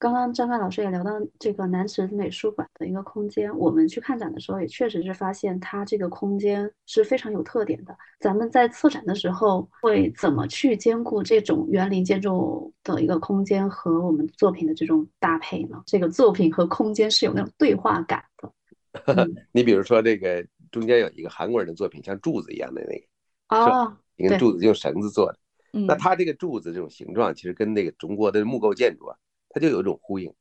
[0.04, 7.98] 刚刚张帆老师也聊到这个南池美术馆的一个空间，我们去看展的时候也确实是发现它这个空间是非常有特点的。
[8.20, 15.82] 咱们在策展的时候会怎么去兼顾这种园林建筑的一个空间和我们作品的这种搭配呢？
[15.86, 18.52] 这个作品和空间是有那种对话感的。
[19.54, 25.40] 你比如说这个中间有一个韩国人的作品，像柱子一样的那个，哦，一个柱子用绳子做的。
[25.88, 29.16] 那它这个柱子这种形状，其实跟那个中国的木构建筑啊。
[29.54, 30.34] 它就有一种呼应，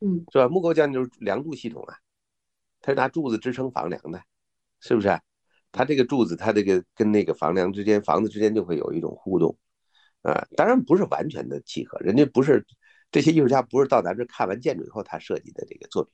[0.00, 0.46] 嗯，是吧？
[0.46, 1.96] 木构建筑梁柱系统啊，
[2.82, 4.22] 它是拿柱子支撑房梁的，
[4.80, 5.18] 是不是？
[5.72, 9.56] 它这个柱子，它这个跟那个房梁之间、房子之间就会有一种互动，
[10.22, 12.66] 啊，当然不是完全的契合，人家不是
[13.10, 16.12] 这些艺术家不是到咱这看完建筑以后他设计的这个作品，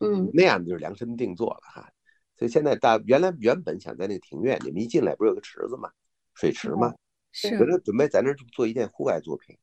[0.00, 1.90] 嗯，那样就是量身定做了哈。
[2.36, 5.90] 所以现在大原来原本想在那个庭院，你们一进来不是有个池子嘛，
[6.34, 6.94] 水池嘛，
[7.30, 9.56] 是我就准备在那儿做一件户外作品，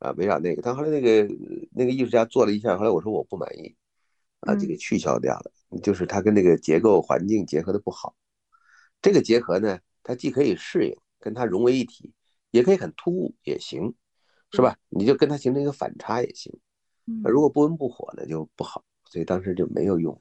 [0.00, 1.28] 啊，围绕那个，但后来那个
[1.70, 3.76] 那个艺术家做了一下，后来我说我不满意，
[4.40, 8.16] 啊，就给取消掉了，就是它跟那个结构环境结合的不好。
[9.02, 12.12] 这个结合呢，它既可以适应，跟它融为一体，
[12.50, 13.94] 也可以很突兀也行，
[14.52, 14.76] 是吧？
[14.88, 16.52] 你就跟它形成一个反差也行。
[17.24, 20.20] 如果不温不火呢，就不好，所以当时就没有用。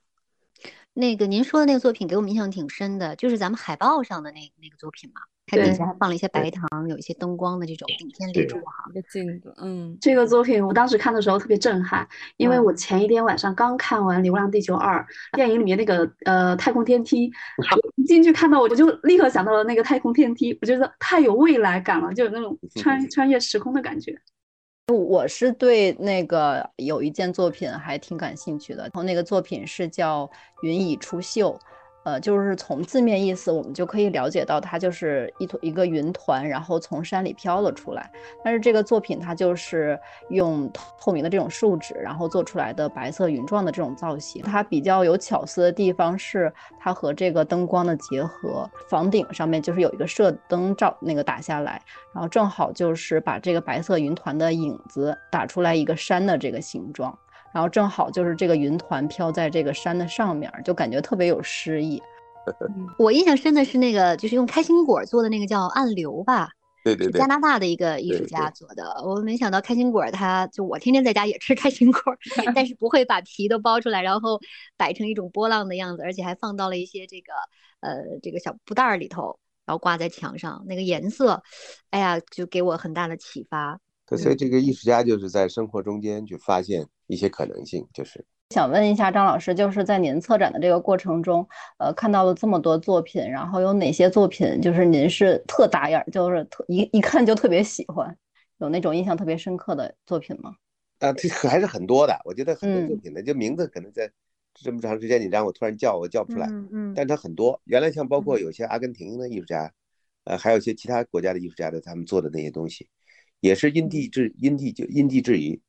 [0.99, 8.91] 那个您说的那个作品给我们印象挺深的，就是咱们海报上的那那个作品嘛，它底下还放了一些白糖，有一些灯光的这种顶天立柱哈。
[8.93, 14.99] 个镜子，嗯，这个作品我当时看的时候特别震撼，因为我前一天晚上刚看完《流浪地球二》
[15.37, 17.31] 电影里面那个呃太空电梯，
[17.95, 24.19] 一进去看到我就立刻想到了那个太空电梯，我觉得太有未来感了，就有那种穿穿越时空的感觉。
[24.95, 30.25] 我是对那个有一件作品还挺感兴趣的，然后那个作品是叫
[30.61, 31.57] 《云已出岫》。
[32.09, 38.09] 呃，就是从字面意思，我们就可以了解到，它就是一坨一个云团，然后从山里飘了出来。
[38.43, 40.67] 但是这个作品它就是用
[40.99, 44.41] 透明的这种树脂，然后做出来的白色云状的这种造型。
[44.41, 51.79] 它比较有巧思的地方是它和这个灯光的结合，房顶上面就是有一个射灯照那个打下来，
[52.11, 57.15] 然后正好就是把这个白色云团的影子打出来一个山的这个形状。
[57.53, 62.01] 然后正好就是这个云团飘在这个山的上面，就感觉特别有诗意。
[62.97, 66.49] 我印象深的是那个，就是用开心果做的那个叫暗流吧，
[66.83, 68.83] 对对对，加拿大的一个艺术家做的。
[69.05, 72.01] 我没想到开心果，它就我天天在家也吃开心果，
[72.55, 74.39] 但是不会把皮都剥出来，然后
[74.77, 77.33] 摆成一种波浪的样子，而且还放到了一些这个
[77.81, 80.63] 呃这个小布袋里头，然后挂在墙上。
[80.67, 81.43] 那个颜色，
[81.91, 83.79] 哎呀，就给我很大的启发。
[84.17, 98.17] 所以这个艺术家就是在生活中间去发现一些可能性，就是想问一下张老师，就是在您策展的这个过程中，呃，看到了这么多作品，然后有哪些作品就是您是特打眼，就是特一一看就特别喜欢，
[98.57, 100.55] 有那种印象特别深刻的作品吗？
[100.99, 104.11] 啊，这还是很多的，我觉得很多作品呢，就名字可能在
[104.55, 109.71] 这么长时间，你让我突然叫我叫不出来，嗯嗯，但它很多，原来像包括有些阿根廷的艺术家，
[110.23, 112.89] 呃，还有一些其他国家的艺术家的他们做的那些东西。
[113.39, 115.61] 也是因地制因地就因地制宜，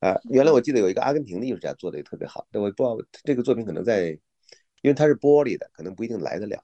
[0.00, 4.10] 啊，原来我记得有一个阿根廷的艺术家做的也特别好，但我不知道这个作品可能在，
[4.82, 6.58] 因为它是玻璃的，可能不一定来得了，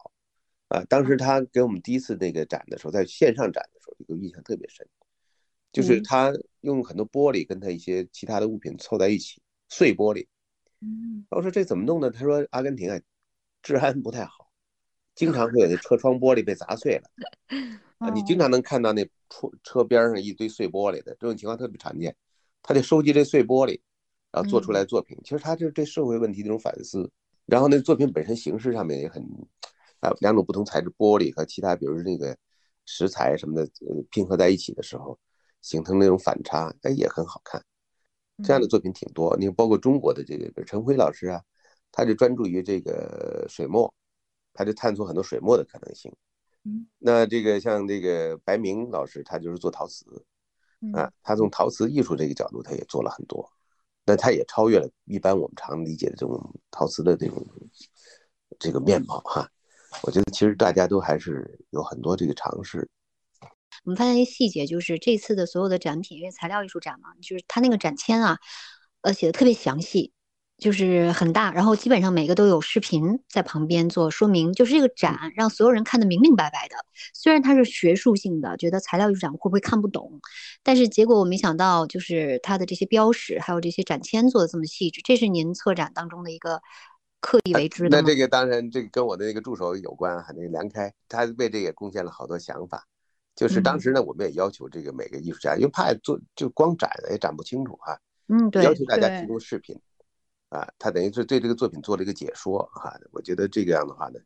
[0.69, 4.87] 啊，当时他给我们第一次那个展的时候，在线上展的时候，这个印象特别深，
[5.73, 10.27] 就是他用很多玻璃跟他一些其他的物品凑在一起，碎玻璃，
[10.81, 12.11] 嗯，我说这怎么弄呢？
[12.11, 13.01] 他说阿根廷啊，
[13.63, 14.51] 治安不太好，
[15.15, 17.11] 经常会有那车窗玻璃被砸碎了。
[18.05, 22.15] 啊，你经常能看到那车车边上一堆碎玻璃的这种情况特别常见，
[22.63, 23.81] 他就收集这碎玻璃，
[24.31, 25.19] 然后做出来作品。
[25.25, 27.11] 其实他就是对社会问题的一种反思。
[27.47, 29.23] 然后那作品本身形式上面也很，
[30.01, 32.37] 啊，两种不同材质玻璃和其他，比如那个
[32.87, 35.19] 石材什么的，呃，拼合在一起的时候，
[35.61, 37.63] 形成那种反差，哎，也很好看。
[38.43, 41.43] 这样的作品挺多，你包括中国的这个陈辉老师啊，
[41.93, 43.95] 他就专注于这个水墨，
[44.53, 46.13] 他就探索很多水墨的可能性。
[46.99, 50.07] 那这个像这个白明老师，他就是做陶瓷，
[50.95, 53.47] 啊，他从陶瓷艺术这个角度，他也做了很多，
[54.07, 57.47] 那他也超越了一般我们常理解的这种陶瓷的这种
[58.59, 59.47] 这个面貌哈。
[60.03, 62.89] 我觉得其实大家都还是有很多这个尝试。
[63.85, 68.39] 我们发现一个细节，就是这次的所有的展品，因为材料艺术展嘛，就是他那个展签啊，
[69.03, 70.14] 呃，写的特别详细。
[70.57, 76.77] 就是很大，然后基本上每个都有视频在旁边做说明，就是这个展让所有人看得明明白白的。
[77.13, 80.21] 虽然它是学术性的，觉得材料艺术展会不会看不懂，
[80.63, 86.63] 但是结果我没想到，就是它的这些标识还有这些展签做的这么细致，这是您策展当中的一个
[87.21, 88.01] 刻意为之的。
[88.01, 92.87] 那这个当然，这个跟我的那个助手有关哈，那个梁开，他为这也贡献了好多想法。
[93.35, 99.77] 就是当时呢，我们也要求这个每个艺术家，因为怕做就光展也展不清楚哈，嗯，对，要求大家提供视频。
[100.55, 104.21] 啊，他等于是对这个作品做了一个解说啊，我觉得这个样的话呢，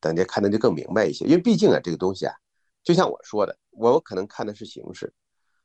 [0.00, 1.24] 大家看的就更明白一些。
[1.26, 2.34] 因为毕竟啊，这个东西啊，
[2.82, 5.12] 就像我说的，我可能看的是形式，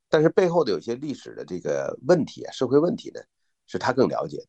[0.10, 3.20] 但是背后的有些历史的这个问题啊，社会问题呢，
[3.65, 4.48] 是他更了解的。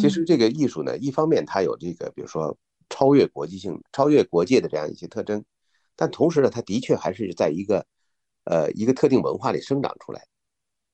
[0.00, 2.56] 其实这个艺术呢，一方面它有这个，比如说
[2.88, 5.44] 超越国际性、超越国界的这样一些特征，
[5.96, 7.84] 但同时呢，它的确还是在一个
[8.44, 10.24] 呃一个特定文化里生长出来。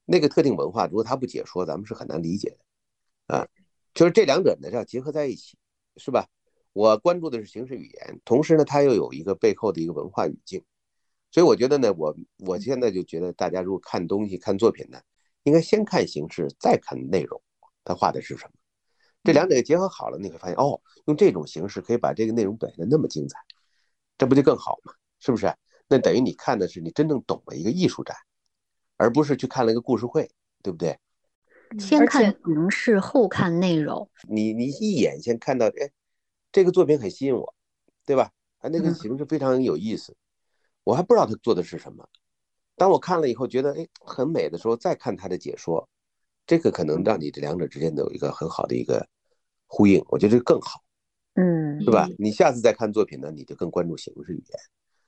[0.07, 2.57] 那个特定文化，如果他不解说，咱们是很难理解
[3.29, 3.47] 的啊。
[3.95, 5.57] 就是这两者呢要结合在一起，
[5.97, 6.27] 是吧？
[6.73, 10.63] 我关注的是形式语言，同时呢，它又有一个背后的一个文化语境。
[11.31, 15.01] 所以我觉得呢，我我现在就觉得大家如果看东西、看作品呢，
[15.45, 17.41] 应该先看形式，再看内容，
[17.85, 18.53] 他画的是什么。
[19.23, 23.39] 这两者结合好了，你会发现哦，用这种形式可以把这个内容表现的那么精彩，
[24.19, 24.93] 这不就更好吗？
[25.21, 25.55] 是不是？
[25.87, 28.17] 那等于你看的是你真正懂了一个艺术展，
[28.97, 30.31] 而不是去看了一个故事会，
[30.63, 30.99] 对不对？
[31.79, 34.09] 先看形式，后看内容。
[34.29, 35.91] 你你一眼先看到，哎，
[36.53, 37.55] 这个作品很吸引我，
[38.05, 38.31] 对吧？
[38.59, 40.17] 啊，那个形式非常有意思，
[40.85, 42.09] 我还不知道他做的是什么。
[42.77, 45.89] 当我看了以后觉得哎很美的时候，再看他的解说，
[46.47, 49.07] 这个可能让你这两者之间有一个很好的一个。
[49.67, 50.85] 呼应，我觉得这更好，
[51.35, 52.07] 嗯，是吧？
[52.17, 54.45] 你下次再看作品呢，你就更关注形式语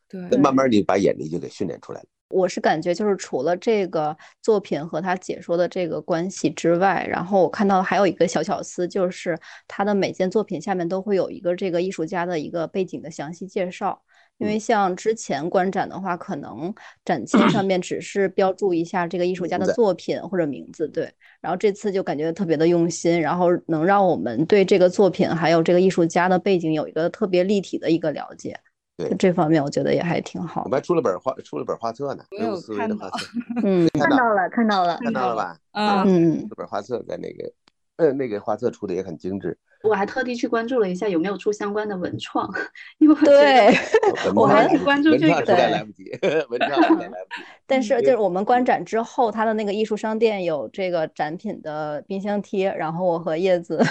[0.08, 2.08] 言，对，慢慢你把眼力就给训练出来了。
[2.28, 14.02] 我是感觉就是除了这个作品和他解说的这个关系之外，然后我看到还有一个小巧思，就是他的每件作品下面都会有一个这个艺术家的一个背景的详细介绍。
[14.38, 16.74] 因为像之前观展的话，可能
[17.06, 21.10] 展签上面只是标注一下这个艺术家的作品或者名字，对。
[21.40, 28.60] 然后这次就感觉特别的用心，然后能让我们对这个作品还有这个艺术家的背景有一个特别立体的一个了解。
[28.96, 30.62] 对这方面，我觉得也还挺好。
[30.64, 33.10] 我们还出了本画，出了本画册呢，没有看到。
[33.62, 35.58] 嗯，看到了，看到了，看到了吧？
[35.72, 37.52] 嗯，这本画册在那个，
[37.96, 39.58] 呃，那个画册出的也很精致。
[39.82, 42.48] 我还特地去关注了一下有没有出相关的文创，
[42.98, 43.74] 因为对
[44.34, 45.34] 我还挺关注这个。
[45.36, 46.10] 文创来不及，
[46.50, 47.10] 文创来不及。
[47.68, 53.82] 但是就是我们观展之后，他的那个艺术商店有这个展品的冰箱贴，然后我和叶子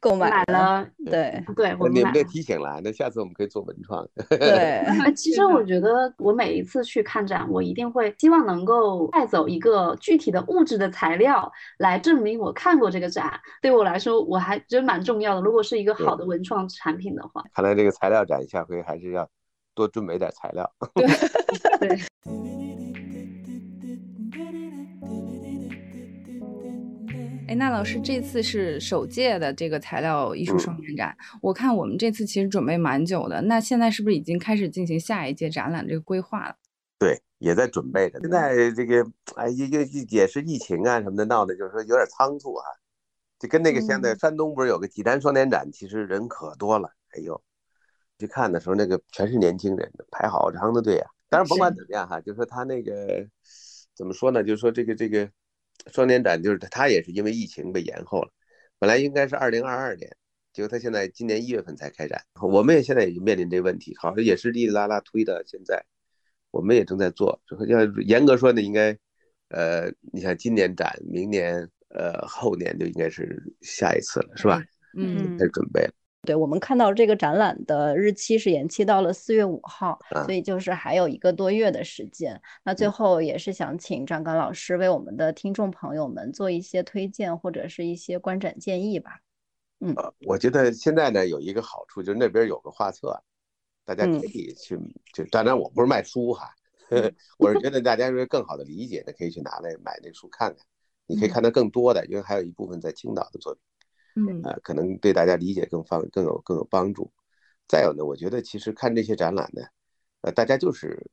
[0.00, 0.84] 购买了。
[1.04, 4.06] 对对，我们被提醒了，那下次我们可以做文创。
[4.28, 13.38] 对，其实我觉得我每一次去看展，我一定会希望能够带走一个具体的物质的材料来证明我看过这个展。
[13.62, 15.40] 对我来说，我还觉得蛮重要的。
[15.40, 19.26] 如果是一个好的文创产品的话，看来这个材料展下回还是要
[19.74, 20.70] 多准备点材料。
[20.94, 21.06] 对
[21.88, 21.98] 对。
[27.48, 36.56] 哎，那老师这次是首届的这个材料艺术双年展，我看我们这次其实准备蛮久的，那现在是不是已经开始进行下一届展览这个规划了？
[36.98, 38.18] 对，也在准备着。
[38.18, 42.64] 现在这个哎，也也也是疫情啊什么的闹的，就是说有点仓促啊。
[43.38, 46.90] 就跟那个现在山东不是有个济南双年展，其实人可多了。
[47.10, 47.42] 哎呦，
[48.18, 51.10] 去看的时候那个全是年轻人，排好长的队啊。
[51.28, 53.26] 当然甭管怎么样哈，就说他那个
[53.94, 54.42] 怎么说呢？
[54.42, 55.30] 就是说这个这个。
[55.92, 58.30] 双年展就是他也是因为疫情被延后了，
[58.78, 60.10] 本来应该是二零二二年，
[60.52, 62.20] 结果他现在今年一月份才开展。
[62.40, 65.44] 我们也现在也面临这个问题，好像也是哩哩啦啦推的。
[65.46, 65.84] 现在
[66.50, 68.98] 我们也正在做，要严格说呢，应该，
[69.48, 74.62] 呃，你像今年展，明年，呃，后年就应该是下一次了，是吧？
[74.96, 75.92] 嗯，开始准备了。
[76.22, 82.40] 对我们看到这个展览的日期是延期到了四月五号，所以就是还有一个多月的时间。
[82.64, 89.20] 那最后也是想请张刚老师为我们的听众朋友们做一些推荐或者是一些观展建议吧。
[89.78, 89.94] 嗯，
[90.26, 93.22] 我觉得现在呢有一个好处就是那边有个画册，
[93.84, 94.76] 大家可以去，
[95.12, 96.50] 就当然我不是卖书哈，
[97.38, 100.66] 我是觉得大家是更好的理解的，可以去拿来买那书看看，
[101.06, 103.62] 你可以看到更多的，因为还有一部分在青岛的作品。
[104.16, 107.12] 嗯，呃，可能对大家理解更方更有更有帮助。
[107.68, 109.62] 再有呢，我觉得其实看这些展览呢，
[110.22, 111.10] 呃，大家就是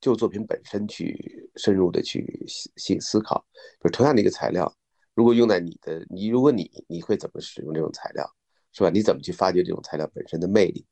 [0.00, 2.44] 就作品本身去深入的去
[2.76, 3.44] 细思考。
[3.82, 4.72] 就同样的一个材料，
[5.14, 8.24] 如果用在你的你，如果你你会怎么使用这种材料，
[8.72, 8.90] 是吧？
[8.90, 10.86] 你怎么去发掘这种材料本身的魅力？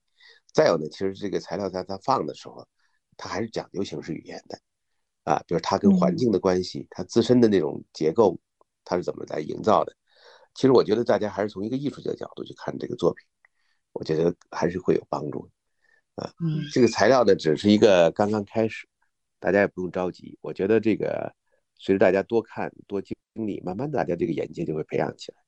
[0.52, 2.66] 再有呢，其实这个材料在它放的时候，
[3.16, 4.58] 它还是讲究形式语言的，
[5.26, 8.38] 啊，比如它跟环境的关系，它自身的那种结构，
[8.84, 9.92] 它是怎么来营造的？
[10.54, 13.26] 其实我觉得大家还是从一个艺术家的角度去看这个作品，
[13.92, 15.48] 我觉得还是会有帮助
[16.14, 16.32] 的啊。
[16.40, 18.86] 嗯，这个材料呢只是一个刚刚开始，
[19.40, 20.38] 大家也不用着急。
[20.40, 21.34] 我觉得这个
[21.74, 25.38] 随着大家多看多经历，慢慢大家这个眼界就会培养起来。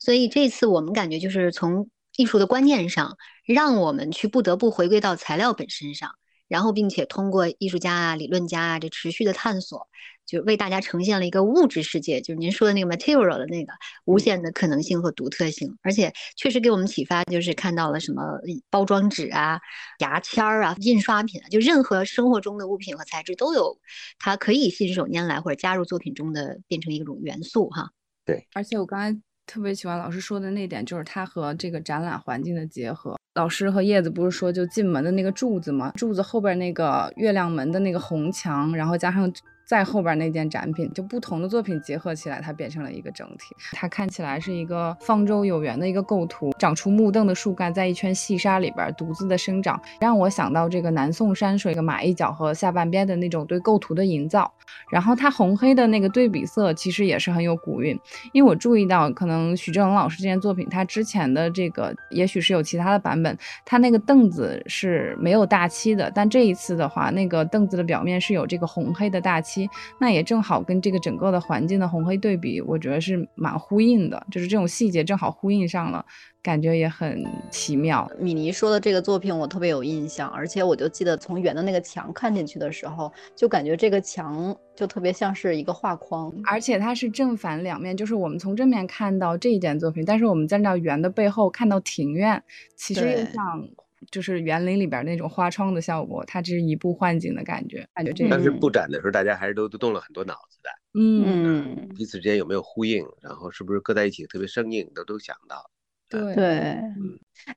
[0.00, 6.16] 所以这次我们感觉就是从艺术的观念上，让我们去不得不回归到材料本身上。
[6.52, 9.88] 然后，并且通过艺术家啊、理论家啊这持续的探索，
[10.26, 13.72] 就为大家呈现了一个物质世界，就是您说的那个 material 的那个
[14.04, 15.78] 无限的可能性和独特性。
[15.80, 18.22] 而且确实给我们启发，就是看到了什么
[18.68, 19.58] 包装纸啊、
[20.00, 23.78] 牙签儿啊、印刷品啊，就任何生活中的物品和材质都有
[24.18, 27.92] 它可以信手拈来或者加入作品中的，变成一种元素哈。
[28.26, 33.16] 对，而且我刚才特别喜欢老师说的那点，就是它和这个展览环境的结合。
[33.34, 35.92] 老师和叶子不是说就进门的那个柱子吗？
[35.96, 39.32] 柱子后边那个月亮门的那个红墙，然后加上
[39.64, 43.54] 在后边那件展品，就不同的作品结合起来，它变成了一个整体。
[43.72, 54.52] 它看起来是一个方舟有缘的一个构图，长出木凳的树干在一圈细沙里边独自的生长，让我想到这个南宋山水个马一角和下半边的那种对构图的营造。
[54.90, 57.98] 然后它红黑的那个对比色其实也是很有古韵，
[58.32, 69.51] 因为我注意到可能许正衡老师这件作品，他之前的这个也许是有其他的版本，他那个凳子是没有大漆的，但这一次的话，那个凳子的表面是有这个红黑的大漆，
[69.98, 76.04] 那也正好跟这个整个的环境的红黑对比，我觉得是蛮呼应的，就是这种细节正好呼应上了。
[76.42, 78.10] 感觉也很奇妙。
[78.18, 92.42] 米妮说的这个作品我特别有印象，而且我就记得从圆的那个墙看进去的时候，就感觉这个墙就特别像是一个画框，而且它是正反两面，就是我们从正面看到这一件作品，但是我们在那圆的背后看到庭院，
[92.74, 93.68] 其实又像
[94.10, 97.86] 就是园林里边那种花窗的效果，它只是一步换景的感觉。
[97.94, 105.70] 感觉这个，但是布展的时候大家还是都都动了很多脑子的，嗯，彼此之间有没有呼应，然后是不是搁在一起特别生硬，都都想到。
[106.08, 106.78] 对对，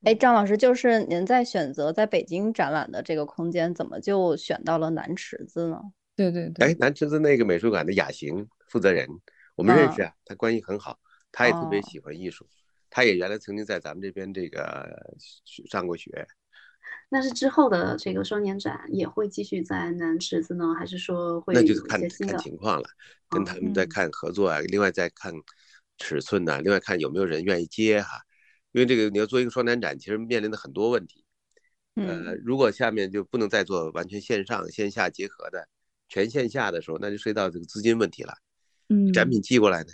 [0.03, 5.81] 哎，张老师，就是您在选择在北京展览的这个空间，怎么就选到了南池子呢？
[6.15, 9.05] 对对对，哎，南池子那个美术馆的雅行负责人，
[9.55, 10.97] 我们认识啊，他关系很好，
[11.33, 12.47] 他也特别喜欢艺术，
[12.95, 15.13] 他也原来曾经在咱们这边这个
[15.69, 16.25] 上过学。
[17.09, 21.53] 那是之后的这个双年展也会继续在南池子呢，还是说会？
[21.53, 22.87] 那就是看看情况了，
[23.27, 25.33] 跟他们在看合作啊，另外再看
[25.97, 28.21] 尺寸呐，另外看有没有人愿意接哈。
[28.71, 31.25] 因为这个你要做一个双年展，其实面临的很多问题。
[31.95, 35.67] 呃，如果下面就不能再做完全线上线下结合的
[36.07, 38.33] 全线下的时候，那就涉及到这个资金问题了。
[38.87, 39.89] 嗯，展品寄过来呢，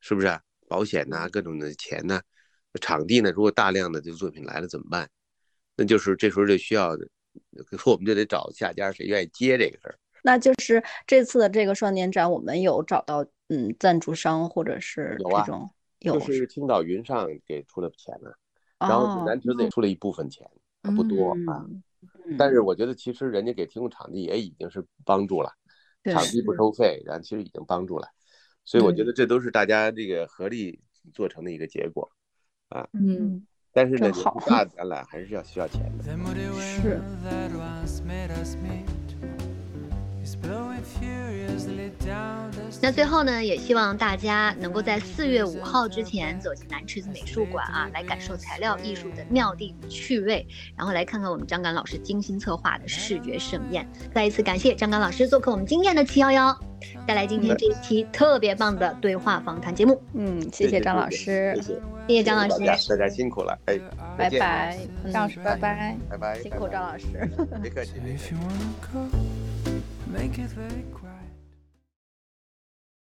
[0.00, 0.38] 是不是
[0.72, 2.18] 保险呐，各种的钱呐，
[2.80, 3.30] 场地呢？
[3.30, 5.06] 如果大量的这个作品来了怎么办？
[5.76, 6.96] 那就是这时候就需要，
[7.84, 9.98] 我们就得找下家谁愿意接这个事儿。
[10.22, 15.68] 那就是这次的这个双年展，我们有找到嗯赞助商或者是这种。
[16.00, 18.34] 就是青岛云上给出了钱了，
[18.80, 20.44] 然后南池子也出了一部分钱，
[20.96, 21.64] 不多啊。
[22.36, 25.52] 但是我觉得其实人家给提供场地也已经是帮助了，
[26.04, 28.08] 场地不收费，然后其实已经帮助了。
[28.64, 30.80] 所以我觉得这都是大家这个合力
[31.12, 32.10] 做成的一个结果
[32.68, 32.88] 啊。
[32.92, 34.10] 嗯，但是呢，
[34.46, 36.04] 大展览还是要需要钱的。
[36.60, 37.00] 是。
[42.80, 50.44] 那最后呢，也希望大家能够在四月五号之前走进南池子美术馆啊，来感受材料艺术的妙地与趣味，
[50.76, 53.88] 然后来看看我们张敢老师精心策划的视觉盛宴。
[54.12, 56.58] 再一次感谢张敢老师做客我们今天的七幺幺，
[57.06, 60.02] 带来今天这一期特别棒的对话访谈节目。
[60.14, 61.74] 嗯，谢谢张老师，谢谢，
[62.08, 63.78] 谢谢张老师，大家辛苦了，哎，
[64.18, 64.76] 拜拜，
[65.12, 67.06] 张老师，拜拜，拜拜，辛苦张老师，
[67.62, 67.92] 别客气。
[70.12, 71.01] Make it very quiet.